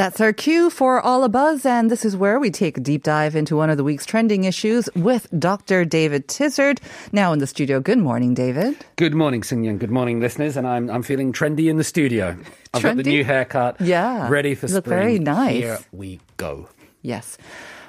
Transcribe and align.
That's 0.00 0.18
our 0.18 0.32
cue 0.32 0.70
for 0.70 0.98
All 0.98 1.24
a 1.24 1.28
Buzz, 1.28 1.66
and 1.66 1.90
this 1.90 2.06
is 2.06 2.16
where 2.16 2.40
we 2.40 2.50
take 2.50 2.78
a 2.78 2.80
deep 2.80 3.02
dive 3.02 3.36
into 3.36 3.54
one 3.54 3.68
of 3.68 3.76
the 3.76 3.84
week's 3.84 4.06
trending 4.06 4.44
issues 4.44 4.88
with 4.96 5.28
Dr. 5.38 5.84
David 5.84 6.26
Tizard. 6.26 6.80
Now 7.12 7.34
in 7.34 7.38
the 7.38 7.46
studio. 7.46 7.80
Good 7.80 7.98
morning, 7.98 8.32
David. 8.32 8.78
Good 8.96 9.12
morning, 9.12 9.42
Sungyeon. 9.42 9.78
Good 9.78 9.90
morning, 9.90 10.18
listeners. 10.18 10.56
And 10.56 10.66
I'm 10.66 10.88
I'm 10.88 11.02
feeling 11.02 11.34
trendy 11.34 11.68
in 11.68 11.76
the 11.76 11.84
studio. 11.84 12.34
I've 12.72 12.82
got 12.82 12.96
the 12.96 13.02
new 13.02 13.24
haircut. 13.24 13.78
Yeah. 13.78 14.30
Ready 14.30 14.54
for 14.54 14.68
spring. 14.68 14.84
very 14.84 15.18
nice. 15.18 15.56
Here 15.56 15.78
we 15.92 16.18
go. 16.38 16.70
Yes. 17.02 17.36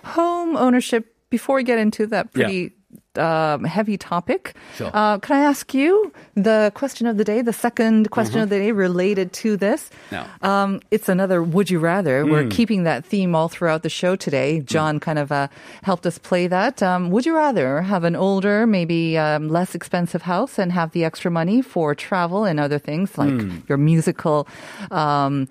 Home 0.03 0.57
ownership. 0.57 1.15
Before 1.29 1.55
we 1.55 1.63
get 1.63 1.79
into 1.79 2.07
that 2.07 2.33
pretty 2.33 2.73
um, 3.17 3.63
heavy 3.65 3.97
topic, 3.97 4.55
Sure. 4.75 4.89
uh, 4.93 5.17
can 5.19 5.35
I 5.37 5.41
ask 5.41 5.73
you 5.73 6.11
the 6.35 6.71
question 6.75 7.07
of 7.07 7.17
the 7.17 7.23
day, 7.23 7.41
the 7.41 7.51
second 7.53 8.09
question 8.11 8.39
of 8.39 8.49
the 8.49 8.57
day 8.57 8.71
related 8.71 9.33
to 9.33 9.57
this? 9.57 9.89
No. 10.11 10.25
Um, 10.41 10.79
it's 10.91 11.09
another 11.09 11.43
would 11.43 11.69
you 11.69 11.79
rather. 11.79 12.25
We're 12.25 12.47
keeping 12.47 12.83
that 12.83 13.03
theme 13.05 13.35
all 13.35 13.49
throughout 13.49 13.83
the 13.83 13.89
show 13.89 14.15
today. 14.15 14.61
John 14.61 14.99
kind 14.99 15.19
of 15.19 15.31
uh, 15.31 15.47
helped 15.83 16.05
us 16.05 16.17
play 16.17 16.47
that. 16.47 16.81
Um, 16.81 17.09
would 17.11 17.25
you 17.25 17.35
rather 17.35 17.81
have 17.81 18.03
an 18.05 18.15
older, 18.15 18.65
maybe 18.65 19.17
um, 19.17 19.49
less 19.49 19.75
expensive 19.75 20.21
house 20.23 20.57
and 20.57 20.71
have 20.71 20.91
the 20.91 21.03
extra 21.03 21.29
money 21.31 21.61
for 21.61 21.93
travel 21.93 22.45
and 22.45 22.59
other 22.59 22.79
things 22.79 23.17
like 23.17 23.41
your 23.67 23.77
musical 23.77 24.47
um, 24.91 25.47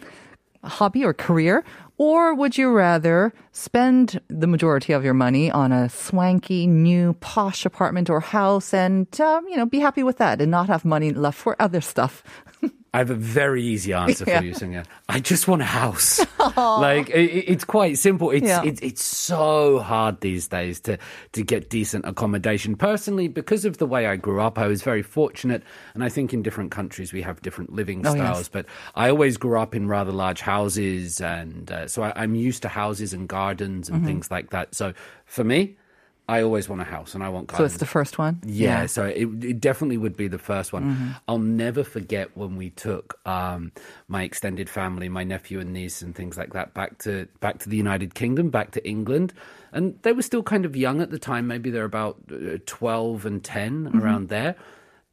hobby 0.64 1.04
or 1.04 1.12
career? 1.12 1.64
Or 2.00 2.32
would 2.32 2.56
you 2.56 2.70
rather 2.70 3.30
spend 3.52 4.22
the 4.28 4.46
majority 4.46 4.94
of 4.94 5.04
your 5.04 5.12
money 5.12 5.50
on 5.50 5.70
a 5.70 5.90
swanky, 5.90 6.66
new, 6.66 7.12
posh 7.20 7.66
apartment 7.66 8.08
or 8.08 8.20
house 8.20 8.72
and, 8.72 9.06
um, 9.20 9.46
you 9.46 9.58
know, 9.58 9.66
be 9.66 9.80
happy 9.80 10.02
with 10.02 10.16
that 10.16 10.40
and 10.40 10.50
not 10.50 10.68
have 10.68 10.82
money 10.82 11.12
left 11.12 11.36
for 11.36 11.60
other 11.60 11.82
stuff? 11.82 12.22
I 12.92 12.98
have 12.98 13.10
a 13.10 13.14
very 13.14 13.62
easy 13.62 13.92
answer 13.92 14.24
Yeah. 14.26 14.40
for 14.40 14.44
you, 14.46 14.52
Sungyeon. 14.52 14.84
I 15.08 15.20
just 15.20 15.46
want 15.46 15.62
a 15.62 15.64
house. 15.64 16.18
like 16.56 17.08
it, 17.10 17.30
it- 17.30 17.44
it's 17.48 17.64
quite 17.64 17.96
simple. 17.98 18.30
It's, 18.32 18.48
Yeah. 18.48 18.62
it's 18.64 18.80
it's 18.80 19.04
so 19.04 19.78
hard 19.78 20.20
these 20.22 20.48
days 20.48 20.80
to 20.80 20.98
to 21.32 21.42
get 21.44 21.70
decent 21.70 22.04
accommodation. 22.04 22.74
Personally, 22.74 23.28
because 23.28 23.64
of 23.64 23.78
the 23.78 23.86
way 23.86 24.06
I 24.08 24.16
grew 24.16 24.40
up, 24.40 24.58
I 24.58 24.66
was 24.66 24.82
very 24.82 25.02
fortunate, 25.02 25.62
and 25.94 26.02
I 26.02 26.08
think 26.08 26.34
in 26.34 26.42
different 26.42 26.72
countries 26.72 27.12
we 27.12 27.22
have 27.22 27.40
different 27.42 27.72
living 27.72 28.04
Oh, 28.04 28.12
yes. 28.12 28.18
styles. 28.24 28.48
But 28.48 28.66
I 28.96 29.08
always 29.08 29.36
grew 29.36 29.60
up 29.60 29.72
in 29.76 29.86
rather 29.86 30.10
large 30.10 30.40
houses, 30.40 31.20
and 31.20 31.70
uh, 31.70 31.86
so 31.86 32.02
I, 32.02 32.12
I'm 32.16 32.34
used 32.34 32.62
to 32.62 32.68
houses 32.68 33.12
and 33.12 33.28
gardens 33.28 33.86
Mm-hmm. 33.86 33.94
and 33.94 34.04
things 34.06 34.30
like 34.32 34.50
that. 34.50 34.74
So 34.74 34.94
for 35.26 35.44
me. 35.44 35.76
I 36.30 36.42
always 36.42 36.68
want 36.68 36.80
a 36.80 36.84
house 36.84 37.14
and 37.14 37.22
I 37.24 37.28
want 37.28 37.50
So 37.50 37.64
it's 37.64 37.78
the 37.78 37.86
first 37.98 38.16
one? 38.18 38.40
Yeah, 38.46 38.86
so 38.86 39.04
it, 39.04 39.28
it 39.44 39.60
definitely 39.60 39.98
would 39.98 40.16
be 40.16 40.28
the 40.28 40.38
first 40.38 40.72
one. 40.72 40.84
Mm-hmm. 40.84 41.10
I'll 41.28 41.38
never 41.38 41.82
forget 41.82 42.36
when 42.36 42.56
we 42.56 42.70
took 42.70 43.18
um, 43.26 43.72
my 44.06 44.22
extended 44.22 44.68
family, 44.70 45.08
my 45.08 45.24
nephew 45.24 45.58
and 45.60 45.72
niece, 45.72 46.02
and 46.02 46.14
things 46.14 46.38
like 46.38 46.52
that 46.52 46.72
back 46.72 46.98
to 46.98 47.26
back 47.40 47.58
to 47.60 47.68
the 47.68 47.76
United 47.76 48.14
Kingdom, 48.14 48.50
back 48.50 48.70
to 48.76 48.80
England, 48.88 49.32
and 49.72 49.98
they 50.02 50.12
were 50.12 50.22
still 50.22 50.42
kind 50.44 50.64
of 50.64 50.76
young 50.76 51.00
at 51.00 51.10
the 51.10 51.18
time. 51.18 51.46
Maybe 51.48 51.68
they're 51.70 51.84
about 51.84 52.16
uh, 52.32 52.58
twelve 52.66 53.26
and 53.26 53.42
10 53.42 53.70
Mm-hmm. 53.86 54.00
around 54.00 54.28
there. 54.28 54.54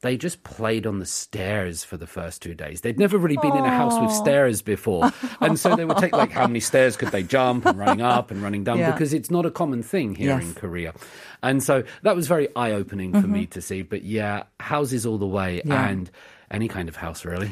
They 0.02 0.16
just 0.16 0.44
played 0.44 0.85
on 0.85 1.00
the 1.00 1.08
stairs 1.08 1.84
for 1.84 1.97
the 1.97 2.06
first 2.06 2.44
two 2.44 2.53
days. 2.53 2.81
They'd 2.81 3.00
never 3.00 3.18
really 3.18 3.38
been 3.38 3.56
in 3.56 3.66
a 3.66 3.69
house 3.69 4.00
with 4.00 4.12
stairs 4.12 4.62
before, 4.62 5.12
and 5.41 5.59
so 5.59 5.75
they 5.75 5.85
would 5.85 5.97
take 5.97 6.12
like 6.13 6.31
how 6.31 6.46
many 6.46 6.59
stairs 6.59 6.96
could 6.96 7.09
they 7.09 7.24
jump 7.24 7.66
and 7.66 7.80
running 7.80 8.02
up 8.02 8.30
and 8.30 8.44
running 8.44 8.63
down 8.63 8.78
Yeah. 8.78 8.91
because 8.91 9.12
it's 9.12 9.31
not 9.31 9.47
a 9.47 9.52
common 9.52 9.81
thing 9.81 10.13
here 10.13 10.38
Yes. 10.38 10.44
in 10.44 10.53
Korea. 10.53 10.94
And 11.41 11.63
so 11.63 11.84
that 12.03 12.16
was 12.16 12.28
very 12.28 12.47
eye 12.56 12.74
opening 12.74 13.12
for 13.19 13.28
me 13.28 13.47
to 13.47 13.62
see. 13.62 13.81
But 13.81 14.03
yeah, 14.03 14.44
houses 14.59 15.06
all 15.07 15.18
the 15.18 15.25
way 15.28 15.57
Mm-hmm. 15.59 15.72
Yeah. 15.72 15.88
and 15.90 16.12
any 16.52 16.68
kind 16.68 16.90
of 16.90 16.96
house, 16.96 17.25
really. 17.25 17.52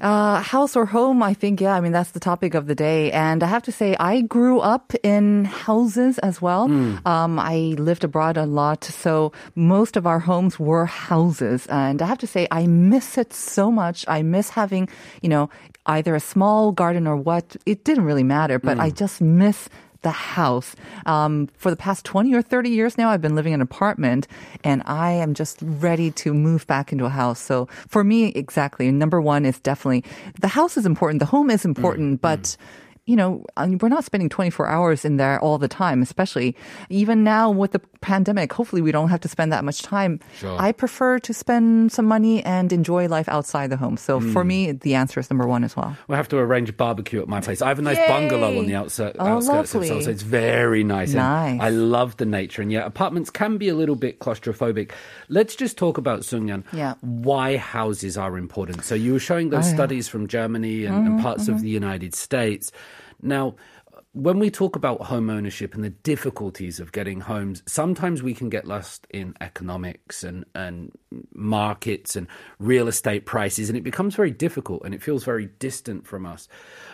Uh, 0.00 0.42
house 0.42 0.74
or 0.76 0.86
home, 0.86 1.22
I 1.22 1.34
think, 1.34 1.60
yeah, 1.60 1.74
I 1.74 1.80
mean, 1.80 1.92
that's 1.92 2.10
the 2.10 2.20
topic 2.20 2.54
of 2.54 2.66
the 2.66 2.74
day. 2.74 3.12
And 3.12 3.42
I 3.42 3.46
have 3.46 3.62
to 3.62 3.72
say, 3.72 3.94
I 4.00 4.22
grew 4.22 4.58
up 4.58 4.92
in 5.02 5.44
houses 5.46 6.18
as 6.18 6.42
well. 6.42 6.64
Um, 7.06 7.38
I 7.38 7.74
lived 7.78 8.02
abroad 8.02 8.36
a 8.36 8.44
lot, 8.44 8.82
so 8.84 9.32
most 9.54 9.96
of 9.96 10.04
our 10.04 10.18
homes 10.18 10.58
were 10.58 10.86
houses. 10.86 11.66
And 11.68 12.02
I 12.02 12.06
have 12.06 12.18
to 12.18 12.26
say, 12.26 12.48
I 12.50 12.66
miss 12.66 13.16
it 13.16 13.32
so 13.32 13.70
much. 13.70 14.04
I 14.08 14.22
miss 14.22 14.50
having, 14.50 14.88
you 15.22 15.28
know, 15.28 15.48
either 15.86 16.14
a 16.14 16.20
small 16.20 16.72
garden 16.72 17.06
or 17.06 17.16
what. 17.16 17.56
It 17.64 17.84
didn't 17.84 18.04
really 18.04 18.24
matter, 18.24 18.58
but 18.58 18.78
I 18.80 18.90
just 18.90 19.20
miss 19.20 19.68
the 20.04 20.10
house. 20.10 20.76
Um, 21.06 21.48
for 21.56 21.70
the 21.70 21.76
past 21.76 22.04
20 22.04 22.32
or 22.32 22.42
30 22.42 22.70
years 22.70 22.96
now, 22.96 23.10
I've 23.10 23.20
been 23.20 23.34
living 23.34 23.52
in 23.52 23.60
an 23.60 23.62
apartment 23.62 24.28
and 24.62 24.82
I 24.86 25.10
am 25.10 25.34
just 25.34 25.58
ready 25.60 26.12
to 26.12 26.32
move 26.32 26.66
back 26.68 26.92
into 26.92 27.06
a 27.06 27.10
house. 27.10 27.40
So 27.40 27.66
for 27.88 28.04
me, 28.04 28.26
exactly, 28.28 28.90
number 28.92 29.20
one 29.20 29.44
is 29.44 29.58
definitely 29.58 30.04
the 30.40 30.48
house 30.48 30.76
is 30.76 30.86
important. 30.86 31.18
The 31.18 31.26
home 31.26 31.50
is 31.50 31.64
important, 31.64 32.20
but 32.20 32.56
you 33.06 33.16
know, 33.16 33.44
we're 33.80 33.88
not 33.90 34.02
spending 34.04 34.30
24 34.30 34.66
hours 34.66 35.04
in 35.04 35.18
there 35.18 35.38
all 35.40 35.58
the 35.58 35.68
time, 35.68 36.00
especially 36.00 36.56
even 36.88 37.22
now 37.22 37.50
with 37.50 37.72
the 37.72 37.80
pandemic. 38.00 38.50
Hopefully, 38.52 38.80
we 38.80 38.92
don't 38.92 39.10
have 39.10 39.20
to 39.20 39.28
spend 39.28 39.52
that 39.52 39.62
much 39.62 39.82
time. 39.82 40.20
Sure. 40.38 40.56
I 40.58 40.72
prefer 40.72 41.18
to 41.18 41.34
spend 41.34 41.92
some 41.92 42.06
money 42.06 42.42
and 42.44 42.72
enjoy 42.72 43.06
life 43.08 43.28
outside 43.28 43.68
the 43.68 43.76
home. 43.76 43.98
So 43.98 44.20
for 44.20 44.42
me, 44.42 44.72
the 44.72 44.94
answer 44.94 45.20
is 45.20 45.28
number 45.28 45.46
one 45.46 45.64
as 45.64 45.76
well. 45.76 45.94
We'll 46.08 46.16
have 46.16 46.28
to 46.28 46.38
arrange 46.38 46.70
a 46.70 46.72
barbecue 46.72 47.20
at 47.20 47.28
my 47.28 47.40
place. 47.42 47.60
I 47.60 47.68
have 47.68 47.78
a 47.78 47.82
nice 47.82 47.98
Yay! 47.98 48.08
bungalow 48.08 48.58
on 48.58 48.66
the 48.66 48.74
outskirts, 48.74 49.16
Oh, 49.20 49.26
outskirts 49.26 49.74
of 49.74 49.84
Seoul, 49.84 50.00
so 50.00 50.10
it's 50.10 50.22
very 50.22 50.82
nice. 50.82 51.12
Nice. 51.12 51.60
I 51.60 51.68
love 51.68 52.16
the 52.16 52.24
nature. 52.26 52.62
And 52.62 52.72
yeah, 52.72 52.86
apartments 52.86 53.28
can 53.28 53.58
be 53.58 53.68
a 53.68 53.74
little 53.74 53.96
bit 53.96 54.18
claustrophobic. 54.18 54.92
Let's 55.28 55.54
just 55.56 55.76
talk 55.76 55.98
about 55.98 56.20
Sungyeon. 56.20 56.64
Yeah. 56.72 56.94
Why 57.02 57.58
houses 57.58 58.16
are 58.16 58.38
important. 58.38 58.84
So 58.84 58.94
you 58.94 59.12
were 59.12 59.18
showing 59.18 59.50
those 59.50 59.66
Oh, 59.66 59.68
yeah. 59.68 59.74
studies 59.74 60.08
from 60.08 60.26
Germany 60.26 60.86
and, 60.86 60.94
Mm-hmm, 60.94 61.06
and 61.14 61.22
parts 61.22 61.48
of 61.48 61.60
the 61.60 61.68
United 61.68 62.14
States. 62.14 62.72
Now, 63.22 63.56
when 64.12 64.38
we 64.38 64.50
talk 64.50 64.76
about 64.76 65.02
home 65.02 65.28
ownership 65.28 65.74
and 65.74 65.82
the 65.82 65.90
difficulties 65.90 66.78
of 66.78 66.92
getting 66.92 67.20
homes, 67.20 67.62
sometimes 67.66 68.22
we 68.22 68.32
can 68.32 68.48
get 68.48 68.64
lost 68.64 69.06
in 69.10 69.34
economics 69.40 70.22
and, 70.22 70.44
and 70.54 70.92
markets 71.34 72.14
and 72.14 72.28
real 72.60 72.86
estate 72.86 73.26
prices, 73.26 73.68
and 73.68 73.76
it 73.76 73.82
becomes 73.82 74.14
very 74.14 74.30
difficult 74.30 74.82
and 74.84 74.94
it 74.94 75.02
feels 75.02 75.24
very 75.24 75.46
distant 75.58 76.06
from 76.06 76.26
us. 76.26 76.48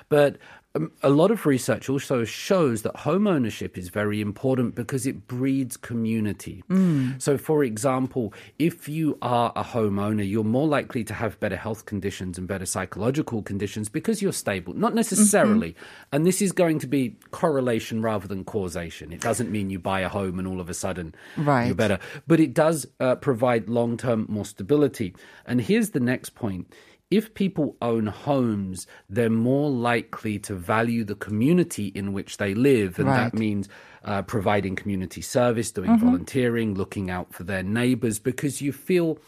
But 0.09 0.39
Um, 0.77 0.93
a 1.03 1.11
lot 1.11 1.33
of 1.33 1.47
research 1.47 1.89
also 1.89 2.23
shows 2.23 2.83
that 2.83 2.95
home 2.95 3.27
ownership 3.27 3.77
is 3.77 3.89
very 3.89 4.21
important 4.21 4.77
because 4.77 5.05
it 5.05 5.27
breeds 5.27 5.77
community. 5.77 6.63
Mm. 6.71 7.21
So, 7.21 7.37
for 7.37 7.65
example, 7.65 8.33
if 8.61 8.89
you 8.89 9.19
are 9.21 9.53
a 9.57 9.65
homeowner, 9.65 10.29
you're 10.29 10.45
more 10.45 10.69
likely 10.69 11.03
to 11.05 11.15
have 11.15 11.41
better 11.41 11.57
health 11.57 11.87
conditions 11.87 12.39
and 12.39 12.47
better 12.47 12.67
psychological 12.67 13.43
conditions 13.43 13.89
because 13.89 14.23
you're 14.23 14.33
stable. 14.33 14.73
Not 14.73 14.91
mm-hmm. 14.91 14.97
necessarily. 14.97 15.75
And 16.13 16.25
this 16.25 16.41
is 16.41 16.53
going 16.53 16.79
to 16.81 16.87
be 16.87 17.17
correlation 17.33 18.01
rather 18.01 18.29
than 18.29 18.45
causation. 18.45 19.13
It 19.13 19.21
doesn't 19.21 19.51
mean 19.51 19.71
you 19.71 19.81
buy 19.81 20.01
a 20.01 20.09
home 20.09 20.39
and 20.39 20.47
all 20.47 20.61
of 20.61 20.71
a 20.71 20.75
sudden 20.75 21.17
Right. 21.37 21.67
you're 21.67 21.75
better. 21.75 21.99
But 22.29 22.39
it 22.39 22.55
does 22.55 22.87
uh, 23.01 23.17
provide 23.17 23.69
long 23.69 23.97
term 23.97 24.27
more 24.29 24.45
stability. 24.45 25.15
And 25.47 25.61
here's 25.61 25.91
the 25.91 26.01
next 26.01 26.37
point. 26.37 26.73
If 27.11 27.35
people 27.35 27.77
own 27.83 28.07
homes, 28.07 28.87
they're 29.09 29.29
more 29.31 29.69
likely 29.69 30.39
to 30.41 30.55
value 30.55 31.03
the 31.05 31.17
community 31.17 31.89
in 31.89 32.13
which 32.13 32.37
they 32.37 32.55
live. 32.55 32.99
And 32.99 33.09
Right. 33.09 33.17
that 33.33 33.35
means 33.35 33.69
uh, 34.05 34.23
providing 34.23 34.77
community 34.77 35.21
service, 35.21 35.73
doing 35.73 35.99
volunteering, 35.99 36.75
looking 36.75 37.11
out 37.11 37.35
for 37.35 37.43
their 37.45 37.63
neighbors, 37.65 38.19
because 38.21 38.63
you 38.63 38.73
feel 38.73 39.19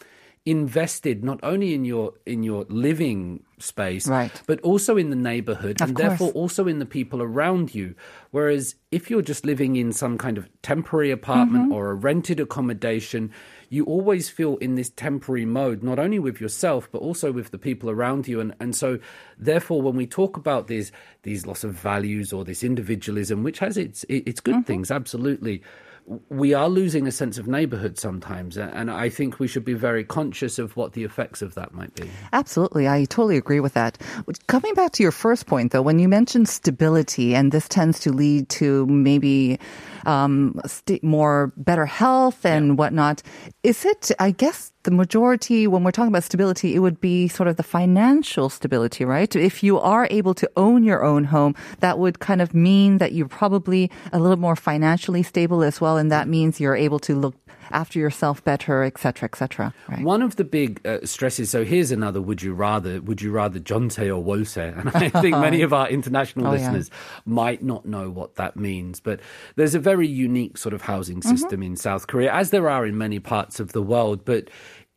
invested 0.44 1.22
not 1.22 1.38
only 1.44 1.72
in 1.72 1.84
your 1.84 2.12
in 2.26 2.42
your 2.42 2.64
living 2.68 3.44
space 3.58 4.08
Right. 4.08 4.42
but 4.48 4.60
also 4.62 4.96
in 4.96 5.10
the 5.10 5.16
neighborhood 5.16 5.80
Of 5.80 5.90
and 5.90 5.96
therefore 5.96 6.30
also 6.32 6.66
in 6.66 6.80
the 6.80 6.86
people 6.86 7.22
around 7.22 7.76
you 7.76 7.94
whereas 8.32 8.74
if 8.90 9.08
you're 9.08 9.22
just 9.22 9.46
living 9.46 9.76
in 9.76 9.92
some 9.92 10.18
kind 10.18 10.36
of 10.38 10.48
temporary 10.62 11.12
apartment 11.12 11.66
Mm-hmm. 11.66 11.72
or 11.72 11.90
a 11.90 11.94
rented 11.94 12.40
accommodation 12.40 13.30
you 13.70 13.84
always 13.84 14.28
feel 14.28 14.56
in 14.56 14.74
this 14.74 14.90
temporary 14.90 15.44
mode 15.46 15.84
not 15.84 16.00
only 16.00 16.18
with 16.18 16.40
yourself 16.40 16.88
but 16.90 16.98
also 17.02 17.30
with 17.30 17.52
the 17.52 17.58
people 17.58 17.88
around 17.88 18.26
you 18.26 18.40
and 18.40 18.52
and 18.58 18.74
so 18.74 18.98
therefore 19.38 19.80
when 19.80 19.94
we 19.94 20.08
talk 20.08 20.36
about 20.36 20.66
these 20.66 20.90
these 21.22 21.46
loss 21.46 21.62
of 21.62 21.72
values 21.72 22.32
or 22.32 22.44
this 22.44 22.64
individualism 22.64 23.44
which 23.44 23.60
has 23.60 23.76
its 23.76 24.04
its 24.08 24.40
good 24.40 24.54
Mm-hmm. 24.56 24.62
things 24.64 24.90
absolutely 24.90 25.62
we 26.28 26.52
are 26.52 26.68
losing 26.68 27.06
a 27.06 27.12
sense 27.12 27.38
of 27.38 27.46
neighborhood 27.46 27.98
sometimes. 27.98 28.58
And 28.58 28.90
I 28.90 29.08
think 29.08 29.38
we 29.38 29.46
should 29.46 29.64
be 29.64 29.74
very 29.74 30.04
conscious 30.04 30.58
of 30.58 30.76
what 30.76 30.92
the 30.92 31.04
effects 31.04 31.42
of 31.42 31.54
that 31.54 31.72
might 31.72 31.94
be. 31.94 32.10
Absolutely. 32.32 32.88
I 32.88 33.04
totally 33.04 33.36
agree 33.36 33.60
with 33.60 33.74
that. 33.74 33.98
Coming 34.48 34.74
back 34.74 34.92
to 34.92 35.02
your 35.02 35.12
first 35.12 35.46
point, 35.46 35.72
though, 35.72 35.82
when 35.82 35.98
you 35.98 36.08
mentioned 36.08 36.48
stability, 36.48 37.34
and 37.34 37.52
this 37.52 37.68
tends 37.68 38.00
to 38.00 38.12
lead 38.12 38.48
to 38.50 38.86
maybe 38.86 39.58
um, 40.06 40.60
st- 40.66 41.02
more 41.04 41.52
better 41.56 41.86
health 41.86 42.44
and 42.44 42.78
whatnot, 42.78 43.22
is 43.62 43.84
it, 43.84 44.10
I 44.18 44.30
guess, 44.32 44.72
the 44.84 44.90
majority, 44.90 45.66
when 45.68 45.84
we're 45.84 45.92
talking 45.92 46.08
about 46.08 46.24
stability, 46.24 46.74
it 46.74 46.80
would 46.80 47.00
be 47.00 47.28
sort 47.28 47.48
of 47.48 47.56
the 47.56 47.62
financial 47.62 48.48
stability, 48.48 49.04
right? 49.04 49.34
If 49.36 49.62
you 49.62 49.78
are 49.78 50.08
able 50.10 50.34
to 50.34 50.50
own 50.56 50.82
your 50.82 51.04
own 51.04 51.24
home, 51.24 51.54
that 51.80 51.98
would 52.00 52.18
kind 52.18 52.42
of 52.42 52.52
mean 52.52 52.98
that 52.98 53.12
you're 53.12 53.28
probably 53.28 53.90
a 54.12 54.18
little 54.18 54.38
more 54.38 54.56
financially 54.56 55.22
stable 55.22 55.62
as 55.62 55.80
well. 55.80 55.96
And 55.98 56.10
that 56.10 56.26
means 56.26 56.58
you're 56.58 56.74
able 56.76 56.98
to 57.00 57.14
look 57.14 57.36
after 57.70 57.98
yourself 57.98 58.44
better, 58.44 58.82
et 58.82 58.98
cetera, 58.98 59.28
et 59.32 59.36
cetera. 59.36 59.72
Right? 59.88 60.02
One 60.04 60.20
of 60.20 60.36
the 60.36 60.44
big 60.44 60.84
uh, 60.86 60.98
stresses. 61.06 61.48
So 61.50 61.64
here's 61.64 61.90
another. 61.90 62.20
Would 62.20 62.42
you 62.42 62.52
rather? 62.52 63.00
Would 63.00 63.22
you 63.22 63.30
rather 63.30 63.60
Jeonse 63.60 64.06
or 64.08 64.18
Wolse? 64.18 64.56
And 64.58 64.90
I 64.90 65.08
think 65.08 65.36
many 65.38 65.62
of 65.66 65.72
our 65.72 65.88
international 65.88 66.48
Oh, 66.48 66.52
yeah. 66.52 66.58
listeners 66.58 66.90
might 67.24 67.62
not 67.62 67.86
know 67.86 68.10
what 68.10 68.34
that 68.34 68.56
means. 68.56 69.00
But 69.00 69.20
there's 69.56 69.74
a 69.74 69.78
very 69.78 69.91
unique 70.00 70.56
sort 70.56 70.72
of 70.72 70.82
housing 70.82 71.20
Mm-hmm. 71.20 71.36
system 71.36 71.62
in 71.62 71.76
South 71.76 72.06
Korea, 72.06 72.32
as 72.32 72.50
there 72.50 72.68
are 72.68 72.86
in 72.86 72.96
many 72.96 73.18
parts 73.18 73.60
of 73.60 73.72
the 73.72 73.82
world. 73.82 74.24
But 74.24 74.48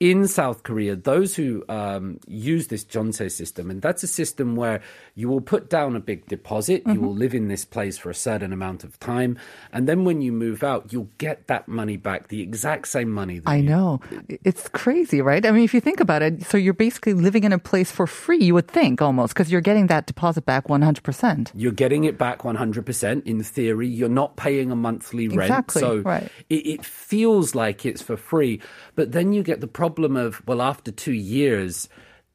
in 0.02 0.28
South 0.28 0.64
Korea, 0.64 0.94
those 0.98 1.36
who 1.38 1.64
um, 1.70 2.20
use 2.28 2.68
this 2.68 2.84
Jeonse 2.84 3.32
system, 3.32 3.72
and 3.72 3.82
that's 3.82 4.04
a 4.04 4.08
system 4.08 4.58
where 4.58 4.82
you 5.16 5.30
will 5.30 5.40
put 5.40 5.70
down 5.70 5.96
a 5.96 6.02
big 6.02 6.26
deposit, 6.28 6.84
you 6.86 6.96
Mm-hmm. 6.96 7.06
will 7.06 7.16
live 7.16 7.34
in 7.34 7.48
this 7.48 7.64
place 7.64 7.98
for 7.98 8.10
a 8.10 8.14
certain 8.14 8.52
amount 8.52 8.84
of 8.84 9.00
time, 9.00 9.38
and 9.72 9.88
then 9.88 10.04
when 10.04 10.22
you 10.22 10.34
move 10.34 10.64
out, 10.64 10.92
you'll 10.92 11.10
get 11.18 11.48
that 11.48 11.70
money 11.70 11.96
back, 11.96 12.28
the 12.28 12.42
exact 12.42 12.90
same 12.90 13.10
money. 13.10 13.40
That 13.40 13.50
I 13.50 13.56
you 13.58 13.70
know. 13.70 14.02
It's 14.44 14.68
crazy, 14.70 15.22
right? 15.22 15.46
I 15.46 15.52
mean, 15.52 15.64
if 15.64 15.74
you 15.74 15.80
think 15.80 16.02
about 16.02 16.22
it, 16.22 16.44
so 16.44 16.58
you're 16.58 16.74
basically 16.74 17.14
living 17.14 17.46
in 17.46 17.54
a 17.54 17.60
place 17.60 17.90
for 17.90 18.06
free, 18.06 18.44
you 18.44 18.54
would 18.54 18.68
think 18.68 19.02
almost, 19.02 19.34
because 19.34 19.50
you're 19.50 19.62
getting 19.62 19.88
that 19.88 20.08
deposit 20.08 20.46
back 20.46 20.68
100%. 20.68 21.52
You're 21.56 21.72
getting 21.72 22.04
it 22.04 22.18
back 22.18 22.40
100% 22.40 23.24
in 23.26 23.44
theory. 23.44 23.88
You're 23.88 24.10
not 24.10 24.36
paying 24.36 24.72
a 24.72 24.76
monthly 24.76 25.30
rent. 25.30 25.50
Exactly, 25.50 25.80
So 25.80 25.98
right. 26.00 26.30
it, 26.50 26.68
it 26.68 26.86
feels 26.86 27.56
like 27.56 27.86
it's 27.86 28.02
for 28.02 28.18
free. 28.18 28.60
But 28.96 29.14
then 29.14 29.32
you 29.32 29.42
get 29.42 29.62
the 29.62 29.68
problem 29.68 29.86
of, 30.04 30.46
well, 30.48 30.62
after 30.62 30.92
two 30.92 31.14
years, 31.14 31.88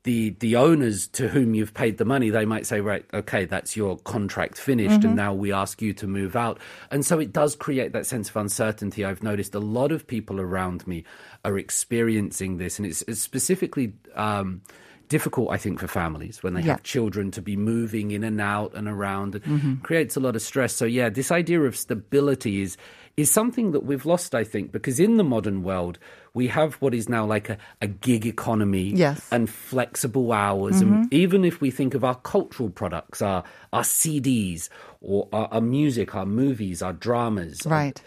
the, 0.05 0.31
the 0.41 0.57
owners 0.57 1.09
to 1.09 1.29
whom 1.29 1.53
you've 1.55 1.75
paid 1.75 1.99
the 1.99 2.07
money, 2.07 2.31
they 2.31 2.47
might 2.47 2.67
say, 2.67 2.81
right, 2.81 3.05
okay, 3.13 3.45
that's 3.45 3.77
your 3.77 3.99
contract 3.99 4.57
finished, 4.57 5.01
Mm-hmm. 5.01 5.07
and 5.09 5.17
now 5.17 5.35
we 5.35 5.53
ask 5.53 5.83
you 5.83 5.93
to 5.93 6.07
move 6.07 6.37
out. 6.37 6.59
And 6.91 7.05
so 7.05 7.19
it 7.19 7.33
does 7.35 7.55
create 7.55 7.93
that 7.93 8.07
sense 8.07 8.31
of 8.31 8.37
uncertainty. 8.37 9.05
I've 9.05 9.23
noticed 9.23 9.55
a 9.55 9.59
lot 9.61 9.93
of 9.93 10.07
people 10.07 10.41
around 10.41 10.87
me 10.87 11.05
are 11.45 11.59
experiencing 11.59 12.57
this, 12.57 12.79
and 12.79 12.87
it's, 12.87 13.03
it's 13.03 13.21
specifically. 13.21 13.93
Um, 14.15 14.63
difficult, 15.11 15.51
I 15.51 15.57
think, 15.57 15.81
for 15.81 15.89
families 15.89 16.41
when 16.41 16.55
they 16.55 16.61
Yeah. 16.61 16.75
have 16.75 16.85
children 16.85 17.33
to 17.33 17.43
be 17.43 17.57
moving 17.57 18.13
in 18.13 18.23
and 18.23 18.41
out 18.41 18.75
and 18.77 18.87
around. 18.87 19.35
It 19.35 19.43
Mm-hmm. 19.43 19.75
creates 19.83 20.17
a 20.17 20.21
lot 20.21 20.37
of 20.37 20.41
stress. 20.43 20.73
So 20.73 20.85
yeah, 20.85 21.09
this 21.09 21.33
idea 21.33 21.61
of 21.63 21.77
stability 21.77 22.63
is 22.63 22.77
is 23.17 23.31
something 23.31 23.73
that 23.73 23.85
we've 23.85 24.07
lost, 24.07 24.35
I 24.35 24.45
think, 24.45 24.73
because 24.73 24.99
in 25.01 25.17
the 25.17 25.25
modern 25.25 25.63
world 25.63 25.99
we 26.33 26.47
have 26.47 26.75
what 26.75 26.95
is 26.95 27.09
now 27.09 27.27
like 27.27 27.49
a, 27.49 27.59
a 27.83 27.89
gig 27.89 28.25
economy 28.25 28.93
Yes. 28.95 29.19
Mm-hmm. 29.21 29.35
and 29.35 29.51
flexible 29.51 30.33
hours. 30.33 30.81
And 30.81 31.13
even 31.13 31.45
if 31.45 31.61
we 31.61 31.71
think 31.73 31.95
of 31.95 32.05
our 32.05 32.15
cultural 32.15 32.71
products, 32.71 33.21
our 33.21 33.43
our 33.73 33.83
CDs 33.83 34.69
or 35.01 35.29
our, 35.33 35.49
our 35.53 35.61
music, 35.61 36.15
our 36.15 36.27
movies, 36.27 36.83
our 36.83 36.93
dramas, 36.93 37.67
our- 37.67 37.73
Right. 37.73 38.01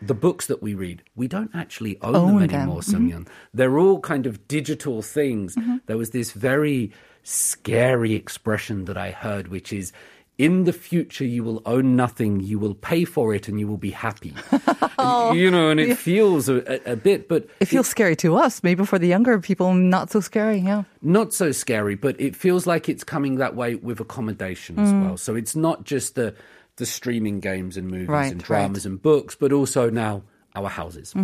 the 0.00 0.14
books 0.14 0.46
that 0.46 0.62
we 0.62 0.72
read, 0.74 1.02
we 1.16 1.28
don't 1.28 1.50
actually 1.54 1.98
own, 2.00 2.16
Own 2.16 2.38
them 2.38 2.46
them. 2.48 2.60
anymore, 2.60 2.80
Sungyeon. 2.80 3.28
They're 3.52 3.78
all 3.78 4.00
kind 4.00 4.26
of 4.26 4.48
digital 4.48 5.02
things. 5.02 5.54
There 5.86 5.98
was 5.98 6.10
this 6.10 6.32
very 6.32 6.92
scary 7.22 8.14
expression 8.14 8.84
that 8.86 8.96
I 8.96 9.10
heard, 9.10 9.48
which 9.48 9.72
is, 9.72 9.92
in 10.38 10.64
the 10.64 10.72
future, 10.72 11.24
you 11.24 11.42
will 11.42 11.62
own 11.64 11.96
nothing. 11.96 12.40
You 12.40 12.58
will 12.58 12.74
pay 12.74 13.04
for 13.06 13.34
it, 13.34 13.48
and 13.48 13.58
you 13.58 13.66
will 13.66 13.78
be 13.78 13.90
happy. 13.90 14.34
you 15.34 15.50
know, 15.50 15.70
and 15.70 15.80
it 15.80 15.96
feels 15.96 16.48
a, 16.48 16.80
a, 16.90 16.94
bit, 16.96 17.26
but 17.28 17.48
It 17.60 17.66
feels 17.66 17.88
scary 17.88 18.16
to 18.16 18.36
us. 18.36 18.62
Maybe 18.62 18.84
for 18.84 18.98
the 18.98 19.06
younger 19.08 19.38
people, 19.40 19.72
not 19.74 20.10
so 20.10 20.20
scary. 20.20 20.58
Yeah. 20.58 20.84
not 21.00 21.32
so 21.32 21.52
scary, 21.52 21.94
but 21.94 22.20
it 22.20 22.36
feels 22.36 22.66
like 22.66 22.88
it's 22.88 23.04
coming 23.04 23.36
that 23.36 23.54
way 23.56 23.76
with 23.76 24.00
accommodation 24.00 24.76
Mm. 24.76 24.82
as 24.84 24.92
well. 24.92 25.16
So 25.16 25.34
it's 25.36 25.56
not 25.56 25.84
just 25.84 26.14
the 26.16 26.34
the 26.76 26.84
streaming 26.86 27.40
games 27.40 27.78
and 27.78 27.88
movies 27.88 28.08
Right, 28.08 28.30
and 28.32 28.42
right. 28.42 28.46
dramas 28.46 28.84
and 28.84 29.00
books, 29.00 29.34
but 29.34 29.50
also 29.52 29.88
now 29.88 30.22
our 30.54 30.68
houses. 30.68 31.14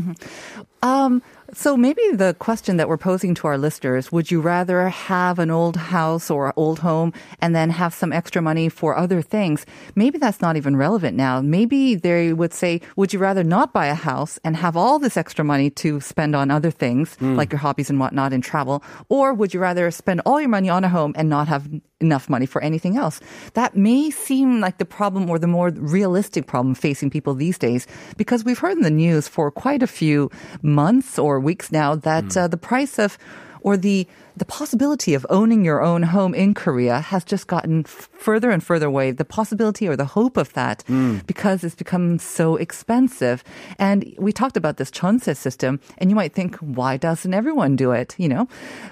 Um, 0.82 1.23
so 1.55 1.77
maybe 1.77 2.03
the 2.13 2.35
question 2.39 2.79
that 2.79 2.89
we're 2.89 2.97
posing 2.97 3.35
to 3.35 3.47
our 3.47 3.59
listeners, 3.59 4.11
would 4.11 4.31
you 4.31 4.41
rather 4.41 4.89
have 4.89 5.39
an 5.39 5.51
old 5.51 5.77
house 5.77 6.31
or 6.31 6.53
old 6.57 6.79
home 6.79 7.13
and 7.41 7.55
then 7.55 7.69
have 7.69 7.93
some 7.93 8.13
extra 8.13 8.41
money 8.41 8.71
for 8.71 8.97
other 8.97 9.21
things? 9.21 9.67
Maybe 9.95 10.19
that's 10.19 10.41
not 10.41 10.57
even 10.57 10.77
relevant 10.77 11.17
now. 11.17 11.43
Maybe 11.43 11.95
they 11.95 12.33
would 12.33 12.55
say, 12.55 12.81
would 12.97 13.13
you 13.13 13.19
rather 13.19 13.45
not 13.45 13.73
buy 13.75 13.87
a 13.87 13.95
house 13.95 14.39
and 14.45 14.57
have 14.57 14.77
all 14.77 14.99
this 14.99 15.19
extra 15.19 15.45
money 15.45 15.69
to 15.71 16.01
spend 16.01 16.35
on 16.35 16.51
other 16.51 16.71
things 16.71 17.17
hmm. 17.17 17.37
like 17.37 17.53
your 17.53 17.59
hobbies 17.59 17.91
and 17.91 18.01
whatnot 18.01 18.33
and 18.33 18.43
travel? 18.43 18.83
Or 19.11 19.35
would 19.35 19.53
you 19.53 19.61
rather 19.61 19.91
spend 19.91 20.23
all 20.25 20.41
your 20.41 20.49
money 20.49 20.71
on 20.71 20.85
a 20.85 20.89
home 20.89 21.13
and 21.17 21.29
not 21.29 21.49
have 21.49 21.69
enough 22.01 22.31
money 22.31 22.47
for 22.47 22.63
anything 22.63 22.97
else? 22.97 23.21
That 23.53 23.77
may 23.77 24.11
seem 24.11 24.61
like 24.61 24.79
the 24.79 24.87
problem 24.87 25.29
or 25.29 25.39
the 25.39 25.47
more 25.47 25.69
realistic 25.71 26.47
problem 26.47 26.75
facing 26.75 27.11
people 27.11 27.35
these 27.35 27.59
days 27.59 27.87
because 28.17 28.43
we've 28.43 28.59
heard 28.59 28.77
in 28.79 28.83
the 28.83 28.91
news 28.91 29.29
for 29.29 29.51
quite 29.51 29.83
a 29.83 29.87
few 29.87 30.31
months 30.63 31.19
or 31.19 31.42
weeks 31.43 31.71
now 31.73 31.94
that 31.94 32.37
uh, 32.37 32.49
the 32.49 32.56
price 32.56 32.99
of 32.99 33.19
or 33.61 33.77
the 33.77 34.06
the 34.35 34.44
possibility 34.47 35.12
of 35.12 35.27
owning 35.29 35.62
your 35.62 35.83
own 35.83 36.03
home 36.03 36.35
in 36.35 36.55
Korea 36.55 37.00
has 37.00 37.23
just 37.23 37.47
gotten 37.47 37.81
f- 37.81 38.09
further 38.15 38.50
and 38.50 38.65
further 38.65 38.87
away. 38.87 39.11
The 39.11 39.27
possibility 39.27 39.87
or 39.87 39.94
the 39.94 40.06
hope 40.06 40.37
of 40.39 40.53
that 40.55 40.85
because 41.27 41.62
it's 41.62 41.75
become 41.75 42.19
so 42.19 42.56
expensive. 42.56 43.44
And 43.79 44.15
we 44.19 44.33
talked 44.33 44.56
about 44.56 44.79
this 44.79 44.91
jeonse 44.91 45.37
system, 45.37 45.81
and 45.99 46.11
you 46.11 46.17
might 46.17 46.33
think, 46.33 46.56
why 46.56 46.97
doesn't 46.97 47.35
everyone 47.35 47.77
do 47.77 47.93
it? 47.93 48.15
You 48.19 48.29
know, 48.29 48.49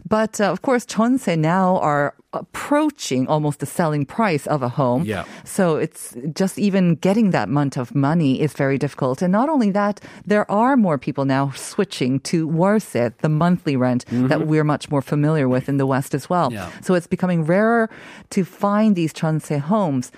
but 0.08 0.40
uh, 0.40 0.52
of 0.52 0.60
course, 0.62 0.84
jeonse 0.84 1.38
now 1.38 1.78
are 1.78 2.14
approaching 2.32 3.26
almost 3.26 3.58
the 3.58 3.66
selling 3.66 4.06
price 4.06 4.46
of 4.46 4.62
a 4.62 4.68
home. 4.68 5.04
Yeah. 5.04 5.24
So 5.44 5.76
it's 5.76 6.16
just 6.32 6.58
even 6.58 6.94
getting 6.94 7.30
that 7.30 7.48
amount 7.48 7.76
of 7.76 7.94
money 7.94 8.40
is 8.40 8.52
very 8.52 8.78
difficult. 8.78 9.20
And 9.22 9.32
not 9.32 9.48
only 9.48 9.70
that, 9.72 10.00
there 10.24 10.50
are 10.50 10.76
more 10.76 10.98
people 10.98 11.24
now 11.24 11.50
switching 11.50 12.20
to 12.20 12.46
Wolse, 12.46 12.92
the 12.92 13.28
monthly 13.28 13.76
rent 13.76 14.04
mm-hmm. 14.06 14.28
that 14.28 14.46
we're 14.46 14.64
much 14.64 14.90
more 14.90 15.02
familiar 15.02 15.48
with 15.48 15.68
in 15.68 15.76
the 15.76 15.86
West 15.86 16.14
as 16.14 16.30
well. 16.30 16.52
Yeah. 16.52 16.70
So 16.82 16.94
it's 16.94 17.08
becoming 17.08 17.44
rarer 17.44 17.90
to 18.30 18.44
find 18.44 18.94
these 18.94 19.12
jeonse 19.12 19.58
homes. 19.58 20.12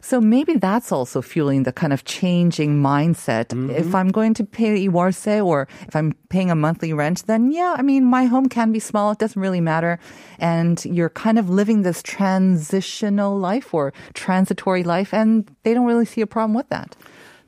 So 0.00 0.20
maybe 0.20 0.54
that's 0.54 0.92
also 0.92 1.22
fueling 1.22 1.64
the 1.64 1.72
kind 1.72 1.92
of 1.92 2.04
changing 2.04 2.80
mindset. 2.80 3.52
If 3.70 3.86
mm-hmm. 3.86 3.96
I'm 3.96 4.08
going 4.08 4.34
to 4.34 4.44
pay 4.44 4.88
wolse 4.88 5.26
or 5.26 5.68
if 5.86 5.96
I'm 5.96 6.12
paying 6.28 6.50
a 6.50 6.54
monthly 6.54 6.92
rent, 6.92 7.26
then 7.26 7.50
yeah, 7.50 7.74
I 7.76 7.82
mean, 7.82 8.04
my 8.04 8.24
home 8.24 8.48
can 8.48 8.72
be 8.72 8.78
small. 8.80 9.10
It 9.12 9.18
doesn't 9.18 9.40
really 9.40 9.60
matter. 9.60 9.98
And 10.38 10.82
you're 10.84 11.10
kind 11.10 11.38
of 11.38 11.50
living 11.50 11.82
this 11.82 12.02
transitional 12.02 13.38
life 13.38 13.74
or 13.74 13.92
transitory 14.14 14.84
life 14.84 15.12
and 15.12 15.50
they 15.62 15.74
don't 15.74 15.86
really 15.86 16.06
see 16.06 16.20
a 16.20 16.26
problem 16.26 16.54
with 16.54 16.68
that. 16.68 16.96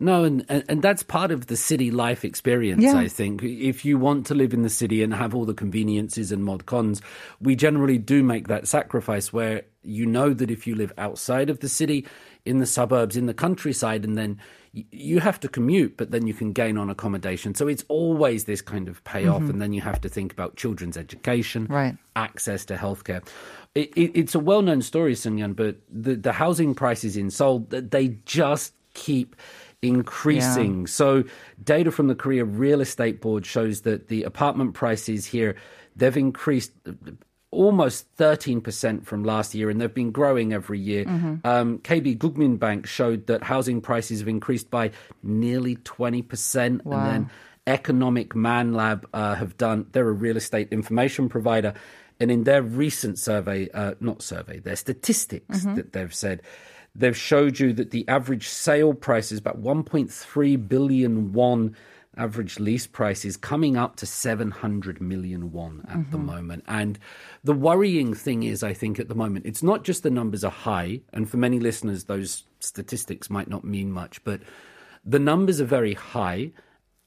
No, 0.01 0.25
and, 0.25 0.45
and 0.49 0.81
that's 0.83 1.03
part 1.03 1.31
of 1.31 1.47
the 1.47 1.57
city 1.57 1.91
life 1.91 2.25
experience. 2.25 2.83
Yeah. 2.83 2.97
I 2.97 3.07
think 3.07 3.43
if 3.43 3.85
you 3.85 3.99
want 3.99 4.27
to 4.27 4.35
live 4.35 4.55
in 4.55 4.63
the 4.63 4.71
city 4.71 5.03
and 5.03 5.13
have 5.13 5.35
all 5.35 5.45
the 5.45 5.55
conveniences 5.55 6.33
and 6.33 6.43
mod 6.43 6.65
cons, 6.65 7.03
we 7.41 7.55
generally 7.55 7.99
do 7.99 8.23
make 8.23 8.49
that 8.49 8.67
sacrifice 8.67 9.31
where 9.33 9.63
you 9.83 10.07
know 10.07 10.33
that 10.33 10.51
if 10.51 10.67
you 10.67 10.75
live 10.75 10.93
outside 10.97 11.51
of 11.51 11.61
the 11.61 11.69
city, 11.69 12.07
in 12.45 12.59
the 12.59 12.67
suburbs, 12.67 13.17
in 13.17 13.27
the 13.27 13.35
countryside, 13.35 14.05
and 14.05 14.17
then 14.17 14.41
you 14.73 15.21
have 15.21 15.39
to 15.41 15.49
commute, 15.49 15.97
but 15.97 16.11
then 16.11 16.27
you 16.27 16.35
can 16.35 16.53
gain 16.53 16.79
on 16.79 16.89
accommodation. 16.89 17.55
So 17.55 17.69
it's 17.69 17.85
always 17.89 18.45
this 18.45 18.63
kind 18.63 18.89
of 18.89 19.03
payoff, 19.05 19.43
mm-hmm. 19.43 19.51
and 19.51 19.63
then 19.63 19.73
you 19.73 19.81
have 19.83 20.01
to 20.03 20.09
think 20.09 20.33
about 20.33 20.57
children's 20.57 20.97
education, 20.97 21.67
Right. 21.69 21.97
access 22.17 22.65
to 22.67 22.77
healthcare. 22.77 23.27
It, 23.75 23.93
it, 23.97 24.13
it's 24.15 24.35
a 24.35 24.39
well-known 24.39 24.83
story, 24.83 25.15
Sungyeon, 25.15 25.55
but 25.55 25.77
the, 25.91 26.15
the 26.15 26.33
housing 26.33 26.75
prices 26.75 27.17
in 27.17 27.31
Seoul, 27.31 27.67
th- 27.71 27.85
they 27.91 28.09
just 28.25 28.75
keep 28.95 29.37
increasing. 29.83 30.87
So 30.87 31.25
data 31.63 31.91
from 31.91 32.09
the 32.09 32.15
Korea 32.15 32.45
Real 32.45 32.81
Estate 32.81 33.21
Board 33.21 33.47
shows 33.47 33.83
that 33.83 34.09
the 34.09 34.25
apartment 34.25 34.75
prices 34.75 35.27
here, 35.27 35.57
they've 35.97 36.17
increased 36.17 36.73
almost 37.51 38.15
13% 38.17 39.05
from 39.05 39.25
last 39.25 39.55
year 39.55 39.71
and 39.71 39.81
they've 39.81 39.93
been 39.93 40.13
growing 40.13 40.53
every 40.53 40.79
year. 40.79 41.05
Um, 41.45 41.79
KB 41.79 42.19
Kookmin 42.19 42.59
Bank 42.59 42.87
showed 42.87 43.27
that 43.27 43.43
housing 43.43 43.81
prices 43.81 44.21
have 44.21 44.29
increased 44.29 44.71
by 44.71 44.93
nearly 45.23 45.77
20%. 45.77 46.57
And 46.67 47.07
then 47.07 47.31
Economic 47.67 48.35
Man 48.35 48.75
Lab 48.75 49.09
uh, 49.13 49.35
have 49.35 49.57
done, 49.57 49.87
they're 49.93 50.09
a 50.09 50.13
real 50.13 50.37
estate 50.37 50.69
information 50.71 51.29
provider. 51.29 51.75
And 52.21 52.31
in 52.31 52.45
their 52.45 52.63
recent 52.63 53.19
survey, 53.19 53.69
uh, 53.73 53.95
not 53.99 54.23
survey, 54.23 54.59
their 54.59 54.77
statistics 54.77 55.65
that 55.77 55.93
they've 55.93 56.15
said, 56.15 56.43
they've 56.95 57.17
showed 57.17 57.59
you 57.59 57.73
that 57.75 57.91
the 57.91 58.07
average 58.09 58.49
sale 58.49 58.95
price 58.95 59.33
is 59.33 59.39
about 59.39 59.63
1.3 59.63 60.69
billion 60.69 61.33
won. 61.33 61.77
Average 62.17 62.59
lease 62.59 62.87
price 62.87 63.25
is 63.25 63.37
coming 63.37 63.77
up 63.77 63.97
to 63.97 64.07
700 64.07 65.01
million 65.01 65.53
won 65.53 65.85
at 65.89 66.11
the 66.11 66.19
mm-hmm. 66.19 66.27
moment. 66.27 66.65
And 66.67 66.99
the 67.45 67.55
worrying 67.55 68.15
thing 68.15 68.43
is, 68.43 68.63
I 68.63 68.73
think, 68.73 68.99
at 68.99 69.09
the 69.09 69.15
moment, 69.15 69.47
it's 69.47 69.63
not 69.63 69.85
just 69.85 70.03
the 70.03 70.11
numbers 70.11 70.45
are 70.45 70.51
high, 70.51 71.01
and 71.13 71.31
for 71.31 71.37
many 71.37 71.61
listeners, 71.61 72.05
those 72.05 72.45
statistics 72.59 73.31
might 73.31 73.49
not 73.49 73.65
mean 73.65 73.93
much, 73.93 74.23
but 74.25 74.41
the 75.05 75.21
numbers 75.21 75.61
are 75.61 75.67
very 75.67 75.95
high 75.95 76.51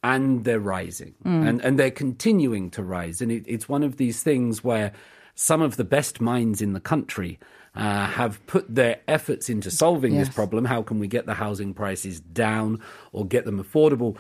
and 0.03 0.43
they're 0.43 0.59
rising 0.59 1.15
mm. 1.23 1.47
and, 1.47 1.61
and 1.61 1.79
they're 1.79 1.91
continuing 1.91 2.69
to 2.71 2.83
rise. 2.83 3.21
And 3.21 3.31
it, 3.31 3.43
it's 3.47 3.69
one 3.69 3.83
of 3.83 3.97
these 3.97 4.21
things 4.21 4.63
where 4.63 4.91
some 5.35 5.61
of 5.61 5.77
the 5.77 5.83
best 5.83 6.21
minds 6.21 6.61
in 6.61 6.73
the 6.73 6.79
country 6.79 7.39
uh, 7.75 8.05
have 8.05 8.45
put 8.45 8.73
their 8.73 9.01
efforts 9.07 9.49
into 9.49 9.71
solving 9.71 10.15
this 10.15 10.29
problem. 10.29 10.65
How 10.65 10.83
can 10.83 10.99
we 10.99 11.07
get 11.07 11.25
the 11.25 11.33
housing 11.33 11.73
prices 11.73 12.19
down 12.19 12.79
or 13.11 13.25
get 13.25 13.45
them 13.45 13.63
affordable? 13.63 14.17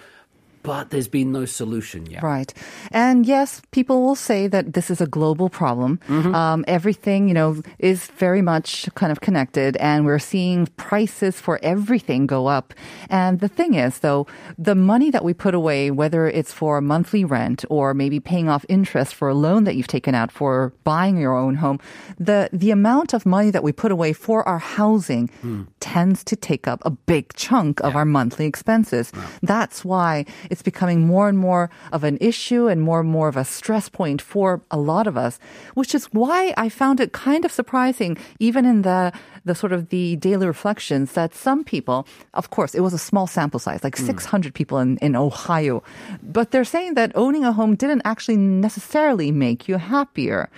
But 0.63 0.89
there's 0.89 1.07
been 1.07 1.31
no 1.31 1.45
solution 1.45 2.05
yet. 2.07 2.23
Right. 2.23 2.53
And 2.91 3.25
yes, 3.25 3.61
people 3.71 4.01
will 4.01 4.15
say 4.15 4.47
that 4.47 4.73
this 4.73 4.89
is 4.89 5.01
a 5.01 5.07
global 5.07 5.49
problem. 5.49 5.99
Um, 6.33 6.63
everything, 6.67 7.27
you 7.27 7.33
know, 7.33 7.61
is 7.79 8.07
very 8.17 8.41
much 8.41 8.87
kind 8.95 9.11
of 9.11 9.19
connected 9.19 9.75
and 9.77 10.05
we're 10.05 10.19
seeing 10.19 10.67
prices 10.77 11.39
for 11.39 11.59
everything 11.61 12.25
go 12.25 12.47
up. 12.47 12.73
And 13.09 13.39
the 13.39 13.49
thing 13.49 13.73
is 13.75 13.99
though, 13.99 14.25
the 14.57 14.75
money 14.75 15.11
that 15.11 15.23
we 15.23 15.33
put 15.33 15.53
away, 15.53 15.91
whether 15.91 16.27
it's 16.27 16.53
for 16.53 16.77
a 16.77 16.81
monthly 16.81 17.25
rent 17.25 17.65
or 17.69 17.93
maybe 17.93 18.19
paying 18.19 18.47
off 18.47 18.65
interest 18.69 19.13
for 19.13 19.27
a 19.27 19.35
loan 19.35 19.65
that 19.65 19.75
you've 19.75 19.87
taken 19.87 20.15
out 20.15 20.31
for 20.31 20.71
buying 20.83 21.17
your 21.17 21.35
own 21.35 21.55
home, 21.55 21.79
the, 22.17 22.49
the 22.53 22.71
amount 22.71 23.13
of 23.13 23.25
money 23.25 23.51
that 23.51 23.63
we 23.63 23.71
put 23.71 23.91
away 23.91 24.13
for 24.13 24.47
our 24.47 24.59
housing 24.59 25.29
tends 25.79 26.23
to 26.23 26.35
take 26.35 26.67
up 26.67 26.81
a 26.85 26.89
big 26.89 27.33
chunk 27.33 27.81
of 27.81 27.95
our 27.95 28.05
monthly 28.05 28.45
expenses. 28.45 29.11
That's 29.41 29.83
why 29.83 30.25
it's 30.53 30.61
becoming 30.61 31.01
more 31.05 31.27
and 31.27 31.37
more 31.37 31.69
of 31.91 32.03
an 32.05 32.17
issue 32.21 32.67
and 32.67 32.79
more 32.79 33.01
and 33.01 33.09
more 33.09 33.27
of 33.27 33.35
a 33.35 33.43
stress 33.43 33.89
point 33.89 34.21
for 34.21 34.61
a 34.69 34.77
lot 34.77 35.07
of 35.07 35.17
us, 35.17 35.39
which 35.73 35.93
is 35.97 36.05
why 36.13 36.53
I 36.55 36.69
found 36.69 36.99
it 37.01 37.11
kind 37.11 37.43
of 37.43 37.51
surprising, 37.51 38.17
even 38.39 38.63
in 38.63 38.83
the 38.83 39.11
the 39.45 39.55
sort 39.55 39.73
of 39.73 39.89
the 39.89 40.15
daily 40.17 40.47
reflections 40.47 41.13
that 41.13 41.35
some 41.35 41.65
people, 41.65 42.07
of 42.33 42.49
course, 42.49 42.73
it 42.73 42.79
was 42.79 42.93
a 42.93 42.97
small 43.09 43.27
sample 43.27 43.59
size, 43.59 43.83
like 43.83 43.97
hmm. 43.97 44.05
600 44.05 44.53
people 44.53 44.77
in, 44.79 44.95
in 44.97 45.17
Ohio, 45.17 45.83
but 46.21 46.51
they're 46.51 46.63
saying 46.63 46.93
that 46.93 47.11
owning 47.15 47.43
a 47.43 47.51
home 47.51 47.75
didn't 47.75 48.03
actually 48.05 48.37
necessarily 48.37 49.31
make 49.31 49.67
you 49.67 49.77
happier. 49.77 50.49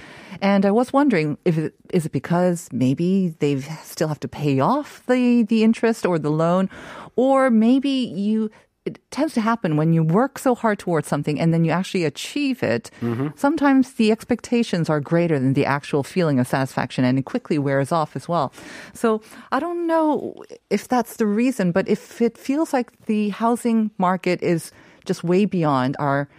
And 0.41 0.65
I 0.65 0.71
was 0.71 0.93
wondering 0.93 1.37
if 1.45 1.57
it, 1.57 1.73
is 1.93 2.05
it 2.05 2.11
because 2.11 2.69
maybe 2.71 3.33
they 3.39 3.59
still 3.83 4.09
have 4.09 4.19
to 4.19 4.27
pay 4.27 4.59
off 4.59 5.01
the, 5.07 5.43
the 5.43 5.63
interest 5.63 6.05
or 6.05 6.19
the 6.19 6.29
loan, 6.29 6.69
or 7.15 7.49
maybe 7.49 7.89
you 7.89 8.51
it 8.85 8.99
tends 9.09 9.33
to 9.33 9.41
happen 9.41 9.77
when 9.77 9.93
you 9.93 10.03
work 10.03 10.37
so 10.37 10.53
hard 10.55 10.77
towards 10.79 11.07
something 11.07 11.39
and 11.39 11.53
then 11.53 11.65
you 11.65 11.71
actually 11.71 12.05
achieve 12.05 12.61
it. 12.61 12.91
Sometimes 13.35 13.93
the 13.93 14.11
expectations 14.11 14.89
are 14.89 14.99
greater 14.99 15.39
than 15.39 15.53
the 15.53 15.65
actual 15.65 16.03
feeling 16.03 16.39
of 16.39 16.47
satisfaction 16.47 17.03
and 17.03 17.17
it 17.17 17.25
quickly 17.25 17.57
wears 17.57 17.91
off 17.91 18.15
as 18.15 18.29
well. 18.29 18.53
So 18.93 19.21
I 19.51 19.59
don't 19.59 19.87
know 19.87 20.35
if 20.69 20.87
that's 20.87 21.17
the 21.17 21.25
reason, 21.25 21.71
but 21.71 21.89
if 21.89 22.21
it 22.21 22.37
feels 22.37 22.73
like 22.73 23.05
the 23.07 23.29
housing 23.29 23.89
market 23.97 24.41
is 24.43 24.71
just 25.05 25.23
way 25.23 25.45
beyond 25.45 25.95
our 25.99 26.29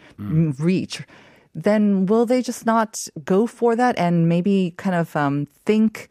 reach, 0.58 1.02
then 1.54 2.06
will 2.06 2.26
they 2.26 2.42
just 2.42 2.66
not 2.66 3.08
go 3.24 3.46
for 3.46 3.74
that 3.74 3.98
and 3.98 4.28
maybe 4.28 4.74
kind 4.76 4.94
of 4.94 5.16
um, 5.16 5.46
think? 5.64 6.08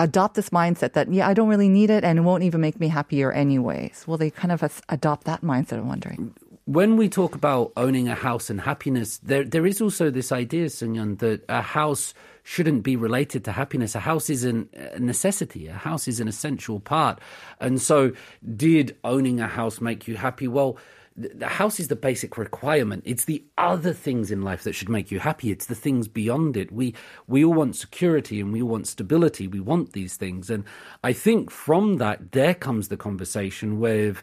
Adopt 0.00 0.34
this 0.34 0.50
mindset 0.50 0.94
that 0.94 1.12
yeah 1.12 1.28
i 1.28 1.34
don't 1.34 1.48
really 1.48 1.68
need 1.68 1.90
it 1.90 2.04
and 2.04 2.18
it 2.18 2.22
won't 2.22 2.42
even 2.42 2.60
make 2.60 2.80
me 2.80 2.88
happier 2.88 3.30
anyways 3.32 4.06
will 4.06 4.16
they 4.16 4.30
kind 4.30 4.50
of 4.50 4.82
adopt 4.88 5.24
that 5.24 5.42
mindset 5.42 5.78
i'm 5.78 5.88
wondering 5.88 6.34
when 6.70 6.96
we 6.96 7.08
talk 7.08 7.34
about 7.34 7.72
owning 7.76 8.08
a 8.08 8.14
house 8.14 8.48
and 8.48 8.60
happiness, 8.60 9.18
there 9.18 9.42
there 9.42 9.66
is 9.66 9.80
also 9.80 10.08
this 10.08 10.30
idea, 10.30 10.66
Sungyeon, 10.66 11.18
that 11.18 11.42
a 11.48 11.62
house 11.62 12.14
shouldn't 12.44 12.84
be 12.84 12.94
related 12.94 13.44
to 13.46 13.52
happiness. 13.52 13.96
A 13.96 14.00
house 14.00 14.30
is 14.30 14.44
a 14.44 14.52
necessity. 14.98 15.66
A 15.66 15.72
house 15.72 16.06
is 16.06 16.20
an 16.20 16.28
essential 16.28 16.78
part. 16.78 17.18
And 17.60 17.82
so, 17.82 18.12
did 18.56 18.96
owning 19.02 19.40
a 19.40 19.48
house 19.48 19.80
make 19.80 20.06
you 20.06 20.16
happy? 20.16 20.46
Well. 20.46 20.78
Th- 21.20 21.34
The 21.36 21.48
house 21.48 21.80
is 21.80 21.88
the 21.88 21.96
basic 21.96 22.36
requirement. 22.38 23.02
It's 23.06 23.24
the 23.24 23.44
other 23.58 23.92
things 23.92 24.30
in 24.30 24.42
life 24.42 24.64
that 24.64 24.74
should 24.74 24.88
make 24.88 25.10
you 25.10 25.20
happy. 25.20 25.50
It's 25.50 25.66
the 25.66 25.74
things 25.74 26.08
beyond 26.08 26.56
it. 26.56 26.72
We 26.72 26.94
we 27.26 27.44
all 27.44 27.54
want 27.54 27.76
security 27.76 28.40
and 28.40 28.52
we 28.52 28.62
want 28.62 28.86
stability. 28.86 29.46
We 29.48 29.60
want 29.60 29.92
these 29.92 30.16
things, 30.16 30.50
and 30.50 30.64
I 31.04 31.12
think 31.12 31.50
from 31.50 31.96
that 31.98 32.32
there 32.32 32.54
comes 32.54 32.88
the 32.88 32.96
conversation 32.96 33.80
with 33.80 34.22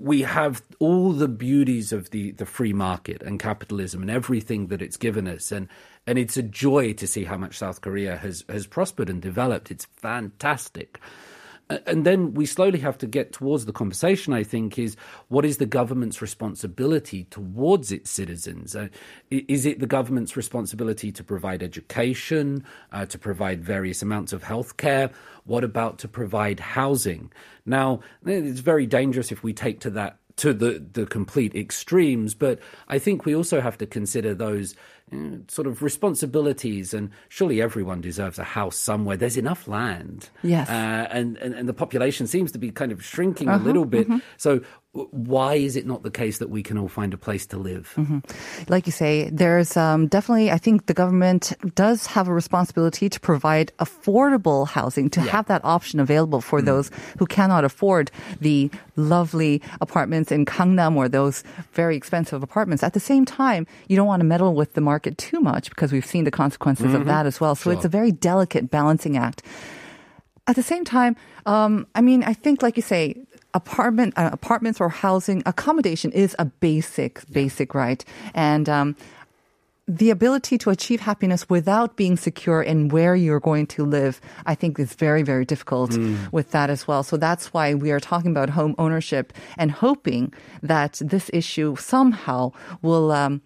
we 0.00 0.22
have 0.22 0.62
all 0.78 1.12
the 1.12 1.28
beauties 1.28 1.92
of 1.92 2.10
the, 2.10 2.30
the 2.32 2.46
free 2.46 2.72
market 2.72 3.22
and 3.22 3.40
capitalism 3.40 4.00
and 4.00 4.10
everything 4.10 4.68
that 4.68 4.80
it's 4.80 4.96
given 4.96 5.26
us 5.26 5.50
and 5.50 5.68
and 6.06 6.18
it's 6.18 6.36
a 6.36 6.42
joy 6.42 6.92
to 6.94 7.06
see 7.06 7.24
how 7.24 7.36
much 7.36 7.58
South 7.58 7.80
Korea 7.80 8.16
has 8.16 8.44
has 8.48 8.66
prospered 8.66 9.10
and 9.10 9.20
developed. 9.20 9.70
It's 9.70 9.84
fantastic. 9.84 10.98
And 11.86 12.06
then 12.06 12.32
we 12.32 12.46
slowly 12.46 12.78
have 12.78 12.96
to 12.98 13.06
get 13.06 13.32
towards 13.32 13.66
the 13.66 13.72
conversation, 13.72 14.32
I 14.32 14.42
think, 14.42 14.78
is 14.78 14.96
what 15.28 15.44
is 15.44 15.58
the 15.58 15.66
government's 15.66 16.22
responsibility 16.22 17.24
towards 17.24 17.92
its 17.92 18.10
citizens? 18.10 18.74
Uh, 18.74 18.88
is 19.30 19.66
it 19.66 19.78
the 19.78 19.86
government's 19.86 20.34
responsibility 20.34 21.12
to 21.12 21.22
provide 21.22 21.62
education, 21.62 22.64
uh, 22.92 23.04
to 23.06 23.18
provide 23.18 23.62
various 23.62 24.00
amounts 24.00 24.32
of 24.32 24.42
healthcare? 24.42 25.12
What 25.44 25.62
about 25.62 25.98
to 25.98 26.08
provide 26.08 26.58
housing? 26.58 27.30
Now, 27.66 28.00
it's 28.24 28.60
very 28.60 28.86
dangerous 28.86 29.30
if 29.30 29.42
we 29.42 29.52
take 29.52 29.80
to 29.80 29.90
that 29.90 30.16
to 30.38 30.54
the, 30.54 30.84
the 30.92 31.06
complete 31.06 31.54
extremes, 31.54 32.34
but 32.34 32.58
I 32.88 32.98
think 32.98 33.24
we 33.24 33.34
also 33.36 33.60
have 33.60 33.78
to 33.78 33.86
consider 33.86 34.34
those 34.34 34.74
uh, 35.12 35.38
sort 35.48 35.66
of 35.66 35.82
responsibilities. 35.82 36.94
And 36.94 37.10
surely 37.28 37.60
everyone 37.62 38.00
deserves 38.00 38.38
a 38.38 38.44
house 38.44 38.76
somewhere. 38.76 39.16
There's 39.16 39.36
enough 39.36 39.68
land. 39.68 40.30
Yes. 40.42 40.68
Uh, 40.68 41.08
and, 41.10 41.36
and, 41.38 41.54
and 41.54 41.68
the 41.68 41.74
population 41.74 42.26
seems 42.26 42.52
to 42.52 42.58
be 42.58 42.70
kind 42.70 42.92
of 42.92 43.04
shrinking 43.04 43.48
a 43.48 43.58
little 43.58 43.84
bit. 43.84 44.08
So, 44.36 44.50
w- 44.58 44.66
why 45.10 45.54
is 45.54 45.76
it 45.76 45.86
not 45.86 46.02
the 46.02 46.10
case 46.10 46.38
that 46.38 46.50
we 46.50 46.62
can 46.62 46.78
all 46.78 46.88
find 46.88 47.14
a 47.14 47.18
place 47.18 47.46
to 47.46 47.56
live? 47.56 47.94
like 48.68 48.86
you 48.86 48.92
say 48.92 49.30
there's 49.30 49.76
um, 49.76 50.06
definitely 50.06 50.50
i 50.50 50.58
think 50.58 50.86
the 50.86 50.94
government 50.94 51.52
does 51.74 52.06
have 52.06 52.28
a 52.28 52.32
responsibility 52.32 53.08
to 53.08 53.20
provide 53.20 53.72
affordable 53.78 54.66
housing 54.66 55.08
to 55.10 55.20
have 55.20 55.46
that 55.46 55.64
option 55.64 56.00
available 56.00 56.40
for 56.40 56.60
those 56.62 56.90
who 57.18 57.26
cannot 57.26 57.64
afford 57.64 58.10
the 58.40 58.70
lovely 58.96 59.62
apartments 59.80 60.32
in 60.32 60.44
gangnam 60.44 60.96
or 60.96 61.08
those 61.08 61.44
very 61.72 61.96
expensive 61.96 62.42
apartments. 62.42 62.82
At 62.82 62.92
the 62.92 63.00
same 63.00 63.24
time 63.24 63.66
you 63.86 63.96
don't 63.96 64.06
want 64.06 64.20
to 64.20 64.26
meddle 64.26 64.54
with 64.54 64.74
the 64.74 64.80
market 64.80 65.18
too 65.18 65.40
much 65.40 65.70
because 65.70 65.92
we've 65.92 66.06
seen 66.06 66.24
the 66.24 66.30
consequences 66.30 66.94
of 66.94 67.06
that 67.06 67.26
as 67.26 67.40
well. 67.40 67.54
So 67.54 67.70
it's 67.70 67.84
a 67.84 67.88
very 67.88 68.12
delicate 68.12 68.70
balancing 68.70 69.16
act. 69.16 69.42
At 70.46 70.56
the 70.56 70.62
same 70.62 70.84
time, 70.84 71.14
um, 71.44 71.86
I 71.94 72.00
mean, 72.00 72.24
I 72.24 72.32
think, 72.32 72.62
like 72.62 72.76
you 72.76 72.82
say, 72.82 73.16
apartment 73.58 74.10
uh, 74.16 74.30
apartments 74.38 74.78
or 74.80 74.88
housing 74.88 75.42
accommodation 75.52 76.10
is 76.14 76.30
a 76.38 76.46
basic 76.66 77.12
basic 77.40 77.68
right, 77.74 78.00
and 78.34 78.66
um, 78.68 78.88
the 79.88 80.10
ability 80.12 80.58
to 80.58 80.68
achieve 80.70 81.00
happiness 81.00 81.48
without 81.48 81.96
being 81.96 82.16
secure 82.20 82.60
in 82.60 82.92
where 82.92 83.16
you're 83.16 83.40
going 83.40 83.66
to 83.66 83.88
live, 83.88 84.20
I 84.44 84.54
think 84.54 84.78
is 84.78 84.92
very, 84.92 85.24
very 85.24 85.46
difficult 85.48 85.96
with 86.30 86.52
that 86.52 86.68
as 86.68 86.84
well. 86.86 87.02
So 87.02 87.16
that's 87.16 87.56
why 87.56 87.72
we 87.72 87.88
are 87.90 88.00
talking 88.00 88.30
about 88.30 88.50
home 88.52 88.74
ownership 88.76 89.32
and 89.56 89.72
hoping 89.72 90.36
that 90.62 91.00
this 91.00 91.32
issue 91.32 91.74
somehow 91.80 92.52
will. 92.82 93.08
Um, 93.12 93.40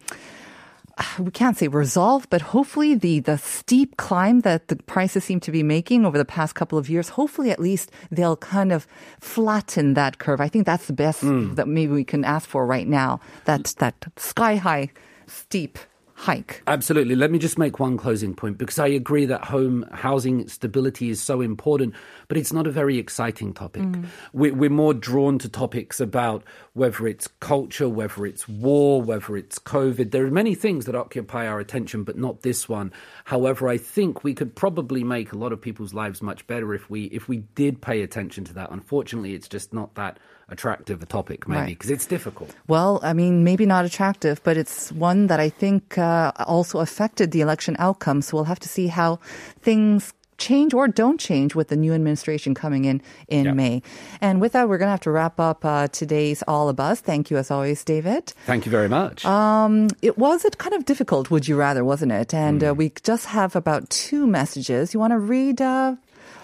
we 1.19 1.31
can't 1.31 1.57
say 1.57 1.67
resolve, 1.67 2.27
but 2.29 2.41
hopefully 2.41 2.95
the 2.95 3.19
the 3.19 3.37
steep 3.37 3.97
climb 3.97 4.41
that 4.41 4.67
the 4.67 4.75
prices 4.75 5.23
seem 5.23 5.39
to 5.41 5.51
be 5.51 5.63
making 5.63 6.05
over 6.05 6.17
the 6.17 6.25
past 6.25 6.55
couple 6.55 6.77
of 6.77 6.89
years, 6.89 7.09
hopefully 7.09 7.51
at 7.51 7.59
least 7.59 7.91
they'll 8.11 8.37
kind 8.37 8.71
of 8.71 8.87
flatten 9.19 9.95
that 9.95 10.19
curve. 10.19 10.39
I 10.39 10.47
think 10.47 10.65
that's 10.65 10.87
the 10.87 10.93
best 10.93 11.21
hmm. 11.21 11.55
that 11.55 11.67
maybe 11.67 11.93
we 11.93 12.03
can 12.03 12.23
ask 12.23 12.47
for 12.47 12.65
right 12.65 12.87
now. 12.87 13.19
That 13.45 13.73
that 13.79 13.95
sky 14.17 14.55
high 14.55 14.91
steep 15.27 15.79
hike. 16.23 16.63
Absolutely. 16.67 17.15
Let 17.15 17.31
me 17.31 17.37
just 17.37 17.57
make 17.57 17.79
one 17.79 17.97
closing 17.97 18.33
point 18.33 18.57
because 18.57 18.79
I 18.79 18.87
agree 18.87 19.25
that 19.25 19.43
home 19.43 19.85
housing 19.91 20.47
stability 20.47 21.09
is 21.09 21.21
so 21.21 21.41
important, 21.41 21.93
but 22.29 22.37
it's 22.37 22.53
not 22.53 22.65
a 22.65 22.71
very 22.71 22.97
exciting 22.97 23.53
topic. 23.53 23.83
Mm. 23.83 24.05
We're, 24.31 24.53
we're 24.53 24.69
more 24.69 24.93
drawn 24.93 25.37
to 25.39 25.49
topics 25.49 25.99
about 25.99 26.45
whether 26.71 27.07
it's 27.07 27.27
culture, 27.41 27.89
whether 27.89 28.25
it's 28.25 28.47
war, 28.47 29.01
whether 29.01 29.35
it's 29.35 29.59
COVID. 29.59 30.11
There 30.11 30.25
are 30.25 30.31
many 30.31 30.55
things 30.55 30.85
that 30.85 30.95
occupy 30.95 31.45
our 31.45 31.59
attention, 31.59 32.05
but 32.05 32.17
not 32.17 32.41
this 32.41 32.69
one. 32.69 32.93
However, 33.25 33.67
I 33.67 33.77
think 33.77 34.23
we 34.23 34.33
could 34.33 34.55
probably 34.55 35.03
make 35.03 35.33
a 35.33 35.37
lot 35.37 35.51
of 35.51 35.61
people's 35.61 35.93
lives 35.93 36.21
much 36.21 36.47
better 36.47 36.73
if 36.73 36.89
we 36.89 37.05
if 37.05 37.27
we 37.27 37.37
did 37.55 37.81
pay 37.81 38.01
attention 38.01 38.45
to 38.45 38.53
that. 38.53 38.71
Unfortunately, 38.71 39.33
it's 39.33 39.49
just 39.49 39.73
not 39.73 39.95
that 39.95 40.19
attractive 40.49 41.01
a 41.01 41.05
topic, 41.05 41.47
maybe 41.47 41.59
Right. 41.59 41.67
because 41.69 41.89
it's 41.89 42.05
difficult. 42.05 42.49
Well, 42.67 42.99
I 43.03 43.13
mean, 43.13 43.43
maybe 43.43 43.65
not 43.65 43.85
attractive, 43.85 44.41
but 44.43 44.57
it's 44.57 44.91
one 44.91 45.27
that 45.27 45.39
I 45.39 45.49
think 45.49 45.97
uh, 45.97 46.31
also 46.47 46.79
affected 46.79 47.31
the 47.31 47.41
election 47.41 47.75
outcome. 47.79 48.21
So 48.21 48.37
we'll 48.37 48.45
have 48.45 48.59
to 48.59 48.69
see 48.69 48.87
how 48.87 49.19
things 49.61 50.13
change 50.39 50.73
or 50.73 50.87
don't 50.87 51.19
change 51.19 51.55
with 51.55 51.67
the 51.69 51.75
new 51.77 51.93
administration 51.93 52.53
coming 52.53 52.85
in 52.85 53.01
in. 53.29 53.55
May. 53.55 53.81
And 54.19 54.41
with 54.41 54.51
that, 54.53 54.67
we're 54.67 54.77
going 54.79 54.87
to 54.87 54.91
have 54.91 54.99
to 55.01 55.11
wrap 55.11 55.39
up 55.39 55.63
uh, 55.63 55.87
today's 55.89 56.43
All 56.47 56.67
a 56.69 56.73
Buzz. 56.73 56.99
Thank 56.99 57.29
you 57.31 57.37
as 57.37 57.49
always, 57.51 57.83
David. 57.83 58.33
Thank 58.45 58.65
you 58.65 58.71
very 58.71 58.89
much. 58.89 59.23
Um, 59.25 59.89
it 60.01 60.17
was 60.17 60.43
a 60.43 60.49
kind 60.49 60.73
of 60.73 60.85
difficult, 60.85 61.29
would 61.31 61.47
you 61.47 61.55
rather, 61.55 61.85
wasn't 61.85 62.11
it? 62.11 62.33
And 62.33 62.61
Hmm. 62.61 62.69
uh, 62.69 62.73
we 62.73 62.91
just 63.03 63.27
have 63.27 63.55
about 63.55 63.89
two 63.89 64.25
messages. 64.27 64.93
You 64.93 64.99
want 64.99 65.11
to 65.13 65.19
read? 65.19 65.61
Uh, 65.61 65.95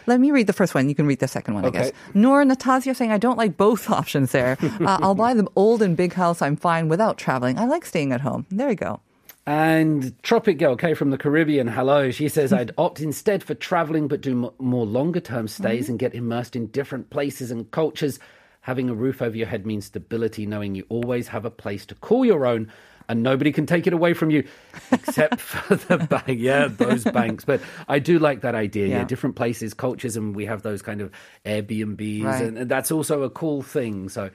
let 0.10 0.20
me 0.20 0.32
read 0.32 0.48
the 0.48 0.54
first 0.54 0.76
one. 0.76 0.90
You 0.90 0.96
can 0.96 1.06
read 1.08 1.20
the 1.20 1.28
second 1.30 1.54
one, 1.54 1.64
I 1.66 1.70
guess. 1.70 1.88
Okay. 1.88 1.98
Nor 2.14 2.44
Natasha 2.44 2.94
saying, 2.94 3.12
I 3.14 3.18
don't 3.18 3.38
like 3.38 3.56
both 3.56 3.90
options 4.00 4.34
there. 4.34 4.58
uh, 4.62 4.98
I'll 5.02 5.16
buy 5.16 5.34
the 5.34 5.48
old 5.56 5.82
and 5.82 5.96
big 5.96 6.12
house. 6.14 6.42
I'm 6.42 6.58
fine 6.58 6.90
without 6.90 7.18
traveling. 7.18 7.58
I 7.58 7.66
like 7.66 7.86
staying 7.86 8.12
at 8.12 8.20
home. 8.22 8.46
There 8.50 8.70
you 8.70 8.76
go. 8.76 9.00
And 9.46 10.14
Tropic 10.22 10.60
Girl 10.60 10.76
K 10.76 10.94
from 10.94 11.10
the 11.10 11.18
Caribbean, 11.18 11.68
hello. 11.68 12.12
She 12.12 12.30
says, 12.30 12.54
I'd 12.54 12.72
opt 12.78 13.00
instead 13.00 13.42
for 13.44 13.56
traveling 13.56 14.08
but 14.08 14.22
do 14.22 14.46
m- 14.46 14.52
more 14.60 14.86
longer 14.86 15.20
term 15.20 15.48
stays 15.48 15.90
and 15.90 15.98
get 15.98 16.14
immersed 16.14 16.56
in 16.56 16.68
different 16.68 17.10
places 17.10 17.50
and 17.50 17.72
cultures. 17.72 18.20
Having 18.62 18.90
a 18.90 18.94
roof 18.94 19.22
over 19.24 19.36
your 19.36 19.48
head 19.48 19.66
means 19.66 19.86
stability, 19.86 20.46
knowing 20.46 20.76
you 20.76 20.86
always 20.90 21.30
have 21.30 21.46
a 21.46 21.50
place 21.50 21.86
to 21.88 21.96
call 21.96 22.26
your 22.26 22.46
own 22.46 22.72
and 23.10 23.24
nobody 23.24 23.52
can 23.52 23.66
take 23.66 23.88
it 23.88 23.92
away 23.94 24.14
from 24.14 24.30
you 24.30 24.46
except 24.92 25.42
for 25.52 25.76
the 25.76 25.98
bank. 25.98 26.40
Yeah, 26.40 26.68
those 26.70 27.04
banks. 27.04 27.44
But 27.44 27.60
I 27.90 28.00
do 28.00 28.20
like 28.20 28.42
that 28.42 28.56
idea. 28.56 28.88
Yeah. 28.88 28.98
Yeah. 29.00 29.04
different 29.04 29.36
places, 29.36 29.74
cultures, 29.74 30.16
and 30.16 30.36
we 30.36 30.46
have 30.46 30.62
those 30.62 30.82
kind 30.82 31.02
of 31.02 31.12
Airbnbs. 31.46 32.24
Right. 32.24 32.44
And, 32.44 32.58
and 32.58 32.70
that's 32.72 32.92
also 32.92 33.24
a 33.24 33.30
cool 33.30 33.62
thing. 33.62 34.10
So 34.10 34.30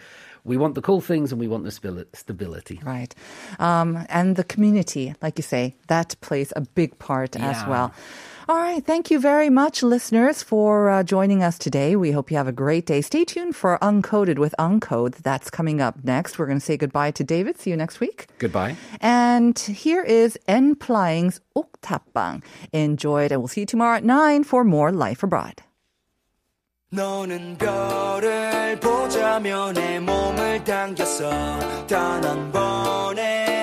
we 0.45 0.57
want 0.59 0.75
the 0.75 0.83
cool 0.83 1.01
things 1.01 1.33
and 1.33 1.41
we 1.41 1.49
want 1.49 1.65
the 1.65 2.07
stability. 2.13 2.81
Right. 2.85 3.15
Um, 3.59 4.05
and 4.11 4.37
the 4.37 4.45
community, 4.45 5.15
like 5.23 5.39
you 5.39 5.43
say, 5.43 5.77
that 5.89 6.17
plays 6.21 6.53
a 6.57 6.61
big 6.61 6.99
part 6.99 7.37
as 7.37 7.57
Yeah. 7.57 7.69
well. 7.69 7.95
All 8.47 8.57
right. 8.57 8.85
Thank 8.85 9.11
you 9.11 9.19
very 9.19 9.49
much, 9.49 9.83
listeners, 9.83 10.43
for 10.43 10.91
uh, 10.91 11.03
joining 11.03 11.43
us 11.43 11.57
today. 11.57 11.97
We 11.97 12.13
hope 12.13 12.31
you 12.31 12.37
have 12.37 12.47
a 12.47 12.53
great 12.53 12.85
day. 12.85 13.01
Stay 13.01 13.25
tuned 13.25 13.57
for 13.57 13.79
Uncoded 13.81 14.39
with 14.39 14.55
Uncode. 14.59 15.15
That's 15.23 15.49
coming 15.49 15.81
up 15.81 16.05
next. 16.05 16.39
We're 16.39 16.45
going 16.45 16.59
to 16.59 16.65
say 16.65 16.77
goodbye 16.77 17.13
to 17.13 17.25
David. 17.25 17.59
See 17.59 17.71
you 17.71 17.77
next 17.77 18.01
week. 18.01 18.27
Goodbye. 18.39 18.77
And 19.01 19.59
here 19.59 20.03
is 20.03 20.39
N.Flying's 20.47 21.41
옥탑방. 21.57 22.43
Enjoy 22.75 23.25
it, 23.25 23.33
and 23.33 23.41
we'll 23.41 23.49
see 23.49 23.63
you 23.63 23.67
tomorrow 23.67 23.97
at 23.97 24.05
9 24.05 24.45
for 24.45 24.63
more 24.63 24.93
Life 24.93 25.23
Abroad. 25.23 25.63
너는 26.91 27.57
별을 27.59 28.79
보자며 28.79 29.73
내 29.73 29.99
몸을 29.99 30.63
당겼어 30.63 31.89
번에 32.53 33.54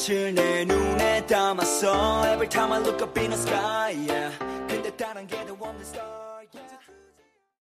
빛을 0.00 0.34
내 0.34 0.64
눈에 0.64 1.26
담았어 1.26 2.24
Every 2.32 2.48
time 2.48 2.72
I 2.72 2.80
look 2.80 3.02
up 3.02 3.18
in 3.20 3.30
the 3.30 3.38
sky 3.40 3.92
yeah. 4.08 4.32
근데 4.66 4.90
다른 4.96 5.26
게 5.26 5.44
더 5.46 5.52
없는 5.52 5.82
star 5.82 6.19